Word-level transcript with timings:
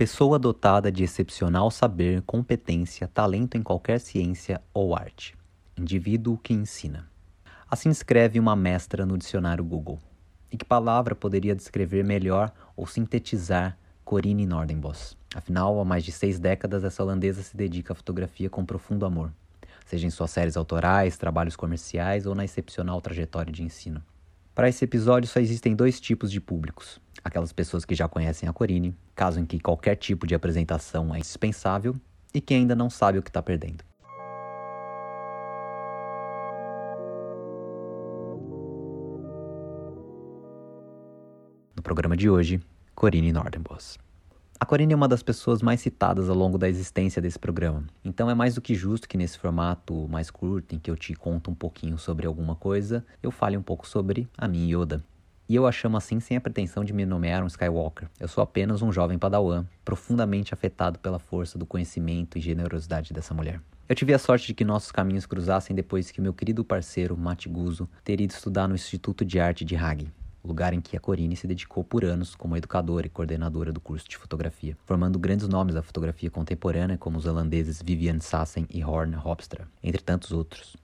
Pessoa 0.00 0.38
dotada 0.38 0.90
de 0.90 1.04
excepcional 1.04 1.70
saber, 1.70 2.22
competência, 2.22 3.06
talento 3.06 3.58
em 3.58 3.62
qualquer 3.62 4.00
ciência 4.00 4.58
ou 4.72 4.96
arte. 4.96 5.36
Indivíduo 5.76 6.38
que 6.38 6.54
ensina. 6.54 7.06
Assim 7.70 7.90
escreve 7.90 8.40
uma 8.40 8.56
mestra 8.56 9.04
no 9.04 9.18
dicionário 9.18 9.62
Google. 9.62 9.98
E 10.50 10.56
que 10.56 10.64
palavra 10.64 11.14
poderia 11.14 11.54
descrever 11.54 12.02
melhor 12.02 12.50
ou 12.74 12.86
sintetizar 12.86 13.76
Corine 14.02 14.46
Nordenbos? 14.46 15.18
Afinal, 15.34 15.78
há 15.78 15.84
mais 15.84 16.02
de 16.02 16.12
seis 16.12 16.38
décadas, 16.38 16.82
essa 16.82 17.02
holandesa 17.02 17.42
se 17.42 17.54
dedica 17.54 17.92
à 17.92 17.94
fotografia 17.94 18.48
com 18.48 18.64
profundo 18.64 19.04
amor, 19.04 19.30
seja 19.84 20.06
em 20.06 20.10
suas 20.10 20.30
séries 20.30 20.56
autorais, 20.56 21.18
trabalhos 21.18 21.56
comerciais 21.56 22.24
ou 22.24 22.34
na 22.34 22.46
excepcional 22.46 23.02
trajetória 23.02 23.52
de 23.52 23.62
ensino. 23.62 24.02
Para 24.54 24.68
esse 24.68 24.84
episódio 24.84 25.28
só 25.28 25.40
existem 25.40 25.74
dois 25.74 26.00
tipos 26.00 26.30
de 26.30 26.40
públicos: 26.40 27.00
aquelas 27.22 27.52
pessoas 27.52 27.84
que 27.84 27.94
já 27.94 28.08
conhecem 28.08 28.48
a 28.48 28.52
Corine, 28.52 28.96
caso 29.14 29.40
em 29.40 29.46
que 29.46 29.60
qualquer 29.60 29.96
tipo 29.96 30.26
de 30.26 30.34
apresentação 30.34 31.14
é 31.14 31.18
indispensável, 31.18 31.96
e 32.34 32.40
quem 32.40 32.58
ainda 32.58 32.74
não 32.74 32.90
sabe 32.90 33.18
o 33.18 33.22
que 33.22 33.30
está 33.30 33.42
perdendo. 33.42 33.84
No 41.76 41.82
programa 41.82 42.16
de 42.16 42.28
hoje, 42.28 42.60
Corine 42.94 43.32
Nordenbos. 43.32 43.98
A 44.62 44.66
Corine 44.66 44.92
é 44.92 44.96
uma 44.96 45.08
das 45.08 45.22
pessoas 45.22 45.62
mais 45.62 45.80
citadas 45.80 46.28
ao 46.28 46.36
longo 46.36 46.58
da 46.58 46.68
existência 46.68 47.22
desse 47.22 47.38
programa, 47.38 47.86
então 48.04 48.28
é 48.28 48.34
mais 48.34 48.56
do 48.56 48.60
que 48.60 48.74
justo 48.74 49.08
que 49.08 49.16
nesse 49.16 49.38
formato 49.38 50.06
mais 50.06 50.30
curto, 50.30 50.74
em 50.74 50.78
que 50.78 50.90
eu 50.90 50.96
te 50.98 51.14
conto 51.14 51.50
um 51.50 51.54
pouquinho 51.54 51.96
sobre 51.96 52.26
alguma 52.26 52.54
coisa, 52.54 53.02
eu 53.22 53.30
fale 53.30 53.56
um 53.56 53.62
pouco 53.62 53.88
sobre 53.88 54.28
a 54.36 54.46
minha 54.46 54.76
Yoda. 54.76 55.02
E 55.48 55.56
eu 55.56 55.66
a 55.66 55.72
chamo 55.72 55.96
assim 55.96 56.20
sem 56.20 56.36
a 56.36 56.40
pretensão 56.42 56.84
de 56.84 56.92
me 56.92 57.06
nomear 57.06 57.42
um 57.42 57.46
Skywalker. 57.46 58.06
Eu 58.20 58.28
sou 58.28 58.42
apenas 58.42 58.82
um 58.82 58.92
jovem 58.92 59.18
padawan, 59.18 59.64
profundamente 59.82 60.52
afetado 60.52 60.98
pela 60.98 61.18
força 61.18 61.58
do 61.58 61.64
conhecimento 61.64 62.36
e 62.36 62.40
generosidade 62.42 63.14
dessa 63.14 63.32
mulher. 63.32 63.62
Eu 63.88 63.96
tive 63.96 64.12
a 64.12 64.18
sorte 64.18 64.48
de 64.48 64.54
que 64.54 64.62
nossos 64.62 64.92
caminhos 64.92 65.24
cruzassem 65.24 65.74
depois 65.74 66.10
que 66.10 66.20
meu 66.20 66.34
querido 66.34 66.62
parceiro, 66.62 67.16
Mati 67.16 67.48
Guzzo, 67.48 67.88
ter 68.04 68.20
ido 68.20 68.32
estudar 68.32 68.68
no 68.68 68.74
Instituto 68.74 69.24
de 69.24 69.40
Arte 69.40 69.64
de 69.64 69.74
Hague 69.74 70.12
lugar 70.44 70.72
em 70.72 70.80
que 70.80 70.96
a 70.96 71.00
Corine 71.00 71.36
se 71.36 71.46
dedicou 71.46 71.84
por 71.84 72.04
anos 72.04 72.34
como 72.34 72.56
educadora 72.56 73.06
e 73.06 73.10
coordenadora 73.10 73.72
do 73.72 73.80
curso 73.80 74.08
de 74.08 74.16
fotografia, 74.16 74.76
formando 74.84 75.18
grandes 75.18 75.48
nomes 75.48 75.74
da 75.74 75.82
fotografia 75.82 76.30
contemporânea 76.30 76.98
como 76.98 77.18
os 77.18 77.26
holandeses 77.26 77.82
Vivian 77.82 78.20
Sassen 78.20 78.66
e 78.70 78.84
Horn 78.84 79.16
Hofstra, 79.16 79.68
entre 79.82 80.02
tantos 80.02 80.32
outros. 80.32 80.76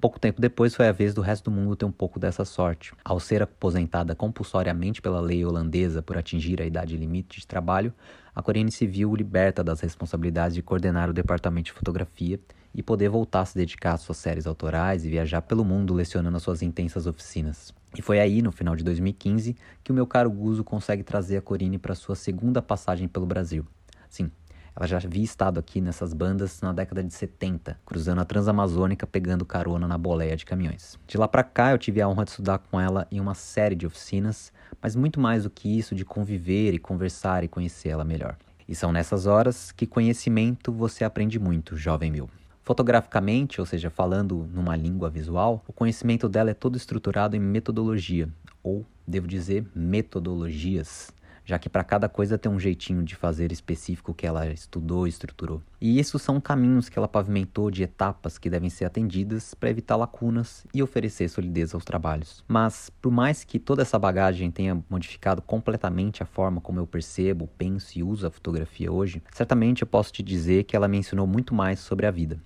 Pouco 0.00 0.20
tempo 0.20 0.40
depois 0.40 0.76
foi 0.76 0.86
a 0.86 0.92
vez 0.92 1.12
do 1.12 1.20
resto 1.20 1.50
do 1.50 1.56
mundo 1.56 1.74
ter 1.74 1.84
um 1.84 1.90
pouco 1.90 2.20
dessa 2.20 2.44
sorte. 2.44 2.92
Ao 3.04 3.18
ser 3.18 3.42
aposentada 3.42 4.14
compulsoriamente 4.14 5.02
pela 5.02 5.20
lei 5.20 5.44
holandesa 5.44 6.00
por 6.00 6.16
atingir 6.16 6.62
a 6.62 6.64
idade 6.64 6.96
limite 6.96 7.40
de 7.40 7.46
trabalho, 7.46 7.92
a 8.32 8.40
Corine 8.40 8.70
se 8.70 8.86
viu 8.86 9.12
liberta 9.16 9.64
das 9.64 9.80
responsabilidades 9.80 10.54
de 10.54 10.62
coordenar 10.62 11.10
o 11.10 11.12
departamento 11.12 11.66
de 11.66 11.72
fotografia 11.72 12.38
e 12.74 12.82
poder 12.82 13.08
voltar 13.08 13.40
a 13.40 13.44
se 13.44 13.56
dedicar 13.56 13.94
às 13.94 14.00
suas 14.02 14.18
séries 14.18 14.46
autorais 14.46 15.04
e 15.04 15.10
viajar 15.10 15.42
pelo 15.42 15.64
mundo 15.64 15.94
lecionando 15.94 16.36
as 16.36 16.42
suas 16.42 16.62
intensas 16.62 17.06
oficinas. 17.06 17.74
E 17.96 18.02
foi 18.02 18.20
aí, 18.20 18.42
no 18.42 18.52
final 18.52 18.76
de 18.76 18.84
2015, 18.84 19.56
que 19.82 19.90
o 19.90 19.94
meu 19.94 20.06
caro 20.06 20.30
Guzo 20.30 20.62
consegue 20.62 21.02
trazer 21.02 21.38
a 21.38 21.42
Corine 21.42 21.78
para 21.78 21.94
sua 21.94 22.14
segunda 22.14 22.60
passagem 22.60 23.08
pelo 23.08 23.26
Brasil. 23.26 23.66
Sim, 24.08 24.30
ela 24.78 24.86
já 24.86 24.98
havia 24.98 25.24
estado 25.24 25.58
aqui 25.58 25.80
nessas 25.80 26.12
bandas 26.12 26.60
na 26.60 26.72
década 26.72 27.02
de 27.02 27.12
70, 27.12 27.80
cruzando 27.84 28.20
a 28.20 28.24
Transamazônica 28.24 29.08
pegando 29.08 29.44
carona 29.44 29.88
na 29.88 29.98
boleia 29.98 30.36
de 30.36 30.46
caminhões. 30.46 30.96
De 31.04 31.18
lá 31.18 31.26
para 31.26 31.42
cá 31.42 31.72
eu 31.72 31.78
tive 31.78 32.00
a 32.00 32.08
honra 32.08 32.24
de 32.24 32.30
estudar 32.30 32.58
com 32.58 32.80
ela 32.80 33.04
em 33.10 33.18
uma 33.18 33.34
série 33.34 33.74
de 33.74 33.86
oficinas, 33.86 34.52
mas 34.80 34.94
muito 34.94 35.18
mais 35.18 35.42
do 35.42 35.50
que 35.50 35.76
isso 35.78 35.96
de 35.96 36.04
conviver 36.04 36.74
e 36.74 36.78
conversar 36.78 37.42
e 37.42 37.48
conhecer 37.48 37.88
ela 37.88 38.04
melhor. 38.04 38.36
E 38.68 38.74
são 38.74 38.92
nessas 38.92 39.26
horas 39.26 39.72
que 39.72 39.84
conhecimento 39.84 40.70
você 40.70 41.02
aprende 41.02 41.40
muito, 41.40 41.76
jovem 41.76 42.12
meu. 42.12 42.30
Fotograficamente, 42.68 43.62
ou 43.62 43.66
seja, 43.66 43.88
falando 43.88 44.46
numa 44.52 44.76
língua 44.76 45.08
visual, 45.08 45.64
o 45.66 45.72
conhecimento 45.72 46.28
dela 46.28 46.50
é 46.50 46.54
todo 46.54 46.76
estruturado 46.76 47.34
em 47.34 47.40
metodologia, 47.40 48.28
ou, 48.62 48.84
devo 49.06 49.26
dizer, 49.26 49.66
metodologias, 49.74 51.10
já 51.46 51.58
que 51.58 51.70
para 51.70 51.82
cada 51.82 52.10
coisa 52.10 52.36
tem 52.36 52.52
um 52.52 52.60
jeitinho 52.60 53.02
de 53.02 53.16
fazer 53.16 53.52
específico 53.52 54.12
que 54.12 54.26
ela 54.26 54.46
estudou 54.48 55.06
e 55.06 55.08
estruturou. 55.08 55.62
E 55.80 55.98
esses 55.98 56.20
são 56.20 56.38
caminhos 56.42 56.90
que 56.90 56.98
ela 56.98 57.08
pavimentou 57.08 57.70
de 57.70 57.84
etapas 57.84 58.36
que 58.36 58.50
devem 58.50 58.68
ser 58.68 58.84
atendidas 58.84 59.54
para 59.54 59.70
evitar 59.70 59.96
lacunas 59.96 60.66
e 60.74 60.82
oferecer 60.82 61.30
solidez 61.30 61.72
aos 61.72 61.86
trabalhos. 61.86 62.44
Mas, 62.46 62.90
por 63.00 63.10
mais 63.10 63.44
que 63.44 63.58
toda 63.58 63.80
essa 63.80 63.98
bagagem 63.98 64.50
tenha 64.50 64.78
modificado 64.90 65.40
completamente 65.40 66.22
a 66.22 66.26
forma 66.26 66.60
como 66.60 66.80
eu 66.80 66.86
percebo, 66.86 67.48
penso 67.56 67.98
e 67.98 68.02
uso 68.02 68.26
a 68.26 68.30
fotografia 68.30 68.92
hoje, 68.92 69.22
certamente 69.32 69.80
eu 69.80 69.88
posso 69.88 70.12
te 70.12 70.22
dizer 70.22 70.64
que 70.64 70.76
ela 70.76 70.86
me 70.86 70.98
ensinou 70.98 71.26
muito 71.26 71.54
mais 71.54 71.80
sobre 71.80 72.04
a 72.04 72.10
vida. 72.10 72.38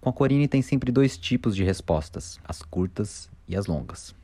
Com 0.00 0.08
a 0.08 0.12
Corine 0.14 0.48
tem 0.48 0.62
sempre 0.62 0.90
dois 0.90 1.18
tipos 1.18 1.54
de 1.54 1.62
respostas, 1.62 2.40
as 2.42 2.62
curtas 2.62 3.28
e 3.46 3.54
as 3.54 3.66
longas. 3.66 4.14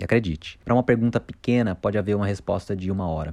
E 0.00 0.02
acredite, 0.02 0.58
para 0.64 0.74
uma 0.74 0.82
pergunta 0.82 1.20
pequena 1.20 1.74
pode 1.76 1.96
haver 1.96 2.16
uma 2.16 2.26
resposta 2.26 2.74
de 2.74 2.90
uma 2.90 3.06
hora 3.06 3.32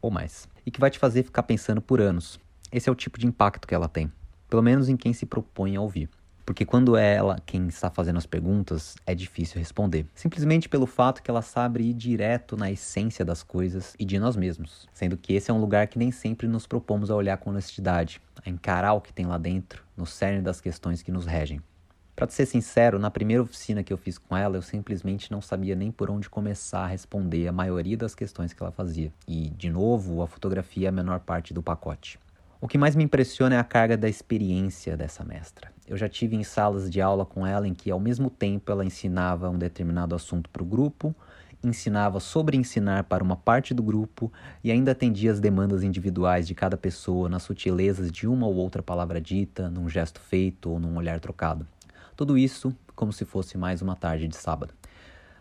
ou 0.00 0.10
mais, 0.10 0.48
e 0.64 0.70
que 0.70 0.80
vai 0.80 0.90
te 0.90 0.98
fazer 0.98 1.22
ficar 1.22 1.42
pensando 1.42 1.82
por 1.82 2.00
anos. 2.00 2.40
Esse 2.72 2.88
é 2.88 2.92
o 2.92 2.94
tipo 2.94 3.18
de 3.18 3.26
impacto 3.26 3.68
que 3.68 3.74
ela 3.74 3.88
tem, 3.88 4.10
pelo 4.48 4.62
menos 4.62 4.88
em 4.88 4.96
quem 4.96 5.12
se 5.12 5.26
propõe 5.26 5.76
a 5.76 5.82
ouvir. 5.82 6.08
Porque 6.44 6.66
quando 6.66 6.96
é 6.96 7.14
ela 7.14 7.38
quem 7.46 7.68
está 7.68 7.90
fazendo 7.90 8.18
as 8.18 8.26
perguntas, 8.26 8.96
é 9.06 9.14
difícil 9.14 9.58
responder. 9.58 10.06
Simplesmente 10.14 10.68
pelo 10.68 10.86
fato 10.86 11.22
que 11.22 11.30
ela 11.30 11.40
sabe 11.40 11.82
ir 11.82 11.94
direto 11.94 12.56
na 12.56 12.70
essência 12.70 13.24
das 13.24 13.42
coisas 13.42 13.94
e 13.98 14.04
de 14.04 14.18
nós 14.18 14.36
mesmos. 14.36 14.86
Sendo 14.92 15.16
que 15.16 15.32
esse 15.32 15.50
é 15.50 15.54
um 15.54 15.60
lugar 15.60 15.86
que 15.86 15.98
nem 15.98 16.10
sempre 16.10 16.46
nos 16.46 16.66
propomos 16.66 17.10
a 17.10 17.16
olhar 17.16 17.38
com 17.38 17.50
honestidade, 17.50 18.20
a 18.44 18.50
encarar 18.50 18.92
o 18.92 19.00
que 19.00 19.12
tem 19.12 19.26
lá 19.26 19.38
dentro, 19.38 19.82
no 19.96 20.04
cerne 20.04 20.42
das 20.42 20.60
questões 20.60 21.02
que 21.02 21.10
nos 21.10 21.24
regem. 21.24 21.62
Para 22.14 22.28
ser 22.28 22.46
sincero, 22.46 22.96
na 22.96 23.10
primeira 23.10 23.42
oficina 23.42 23.82
que 23.82 23.92
eu 23.92 23.96
fiz 23.96 24.18
com 24.18 24.36
ela, 24.36 24.56
eu 24.56 24.62
simplesmente 24.62 25.32
não 25.32 25.40
sabia 25.40 25.74
nem 25.74 25.90
por 25.90 26.08
onde 26.10 26.30
começar 26.30 26.84
a 26.84 26.86
responder 26.86 27.48
a 27.48 27.52
maioria 27.52 27.96
das 27.96 28.14
questões 28.14 28.52
que 28.52 28.62
ela 28.62 28.70
fazia. 28.70 29.12
E, 29.26 29.50
de 29.50 29.68
novo, 29.68 30.22
a 30.22 30.28
fotografia 30.28 30.86
é 30.86 30.90
a 30.90 30.92
menor 30.92 31.18
parte 31.18 31.52
do 31.52 31.60
pacote. 31.60 32.20
O 32.64 32.66
que 32.66 32.78
mais 32.78 32.96
me 32.96 33.04
impressiona 33.04 33.56
é 33.56 33.58
a 33.58 33.62
carga 33.62 33.94
da 33.94 34.08
experiência 34.08 34.96
dessa 34.96 35.22
mestra. 35.22 35.70
Eu 35.86 35.98
já 35.98 36.08
tive 36.08 36.34
em 36.34 36.42
salas 36.42 36.90
de 36.90 36.98
aula 36.98 37.26
com 37.26 37.46
ela 37.46 37.68
em 37.68 37.74
que, 37.74 37.90
ao 37.90 38.00
mesmo 38.00 38.30
tempo, 38.30 38.72
ela 38.72 38.82
ensinava 38.82 39.50
um 39.50 39.58
determinado 39.58 40.14
assunto 40.14 40.48
para 40.48 40.62
o 40.62 40.66
grupo, 40.66 41.14
ensinava 41.62 42.20
sobre 42.20 42.56
ensinar 42.56 43.04
para 43.04 43.22
uma 43.22 43.36
parte 43.36 43.74
do 43.74 43.82
grupo 43.82 44.32
e 44.64 44.72
ainda 44.72 44.92
atendia 44.92 45.30
as 45.30 45.40
demandas 45.40 45.82
individuais 45.82 46.48
de 46.48 46.54
cada 46.54 46.74
pessoa 46.74 47.28
nas 47.28 47.42
sutilezas 47.42 48.10
de 48.10 48.26
uma 48.26 48.46
ou 48.46 48.54
outra 48.54 48.82
palavra 48.82 49.20
dita, 49.20 49.68
num 49.68 49.86
gesto 49.86 50.18
feito 50.18 50.70
ou 50.70 50.80
num 50.80 50.96
olhar 50.96 51.20
trocado. 51.20 51.66
Tudo 52.16 52.38
isso 52.38 52.74
como 52.96 53.12
se 53.12 53.26
fosse 53.26 53.58
mais 53.58 53.82
uma 53.82 53.94
tarde 53.94 54.26
de 54.26 54.36
sábado. 54.38 54.72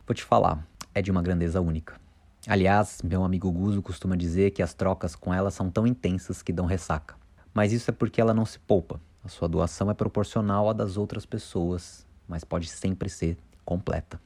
Vou 0.06 0.14
te 0.14 0.26
falar, 0.26 0.68
é 0.94 1.02
de 1.02 1.10
uma 1.10 1.22
grandeza 1.22 1.62
única. 1.62 2.03
Aliás, 2.46 3.02
meu 3.02 3.24
amigo 3.24 3.50
Guzo 3.50 3.82
costuma 3.82 4.18
dizer 4.18 4.52
que 4.52 4.62
as 4.62 4.74
trocas 4.74 5.16
com 5.16 5.34
ela 5.34 5.50
são 5.50 5.72
tão 5.72 5.88
intensas 5.88 6.42
que 6.42 6.52
dão 6.52 6.66
ressaca. 6.66 7.16
Mas 7.54 7.72
isso 7.72 7.90
é 7.90 7.94
porque 7.94 8.20
ela 8.20 8.34
não 8.34 8.46
se 8.46 8.60
poupa. 8.60 9.00
A 9.24 9.30
sua 9.30 9.48
doação 9.48 9.90
é 9.90 9.94
proporcional 9.94 10.70
à 10.70 10.74
das 10.74 10.98
outras 10.98 11.26
pessoas, 11.26 12.06
mas 12.28 12.44
pode 12.44 12.68
sempre 12.68 13.10
ser 13.10 13.38
completa. 13.64 14.20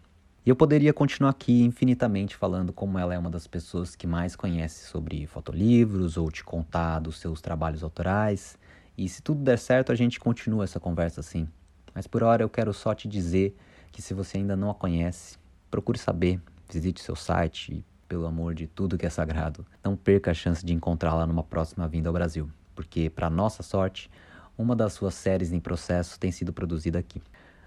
E 0.44 0.50
eu 0.50 0.56
poderia 0.56 0.91
continuar 0.94 1.29
aqui 1.29 1.61
infinitamente 1.61 2.35
falando 2.35 2.73
como 2.73 2.97
ela 2.97 3.13
é 3.13 3.19
uma 3.19 3.29
das 3.29 3.45
pessoas 3.45 3.95
que 3.95 4.07
mais 4.07 4.35
conhece 4.35 4.88
sobre 4.88 5.27
fotolivros 5.27 6.17
ou 6.17 6.31
te 6.31 6.44
contar 6.44 6.97
dos 6.97 7.19
seus 7.19 7.39
trabalhos 7.39 7.83
autorais. 7.83 8.57
E 8.97 9.07
se 9.07 9.22
tudo 9.22 9.44
der 9.44 9.59
certo, 9.59 9.91
a 9.91 9.95
gente 9.95 10.19
continua 10.19 10.63
essa 10.63 10.79
conversa 10.79 11.19
assim. 11.19 11.47
Mas 11.94 12.07
por 12.07 12.23
hora 12.23 12.41
eu 12.41 12.50
quero 12.50 12.73
só 12.73 12.95
te 12.95 13.07
dizer 13.07 13.56
que 13.91 14.01
se 14.01 14.16
você 14.16 14.38
ainda 14.38 14.56
não 14.56 14.72
a 14.72 14.73
conhece, 14.73 15.38
procure 15.69 16.00
saber, 16.00 16.41
visite 16.67 17.00
seu 17.00 17.16
site 17.16 17.85
pelo 18.07 18.25
amor 18.25 18.53
de 18.53 18.68
tudo 18.68 18.97
que 18.97 19.06
é 19.06 19.09
sagrado, 19.09 19.66
não 19.84 19.95
perca 19.95 20.31
a 20.31 20.34
chance 20.34 20.66
de 20.66 20.73
encontrá-la 20.73 21.28
numa 21.28 21.44
próxima 21.44 21.88
vinda 21.88 22.09
ao 22.09 22.13
Brasil, 22.13 22.50
porque, 22.75 23.09
para 23.09 23.30
nossa 23.30 23.62
sorte, 23.63 24.09
uma 24.57 24.75
das 24.75 24.94
suas 24.94 25.13
séries 25.13 25.51
em 25.51 25.59
processo 25.59 26.19
tem 26.19 26.31
sido 26.31 26.51
produzida 26.51 26.98
aqui. 26.98 27.21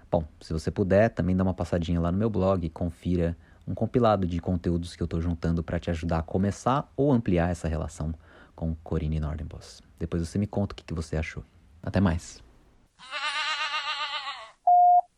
Bom, 0.09 0.25
se 0.41 0.51
você 0.51 0.69
puder, 0.69 1.09
também 1.09 1.35
dá 1.35 1.43
uma 1.43 1.53
passadinha 1.53 1.99
lá 2.01 2.11
no 2.11 2.17
meu 2.17 2.29
blog 2.29 2.65
e 2.65 2.69
confira 2.69 3.37
um 3.65 3.73
compilado 3.73 4.27
de 4.27 4.39
conteúdos 4.39 4.95
que 4.95 5.01
eu 5.01 5.05
estou 5.05 5.21
juntando 5.21 5.63
para 5.63 5.79
te 5.79 5.89
ajudar 5.89 6.19
a 6.19 6.23
começar 6.23 6.91
ou 6.97 7.11
ampliar 7.11 7.49
essa 7.49 7.67
relação 7.67 8.13
com 8.55 8.75
Corine 8.83 9.19
Nordenbos. 9.19 9.81
Depois 9.97 10.27
você 10.27 10.37
me 10.37 10.47
conta 10.47 10.73
o 10.73 10.75
que, 10.75 10.83
que 10.83 10.93
você 10.93 11.15
achou. 11.15 11.43
Até 11.81 12.01
mais! 12.01 12.43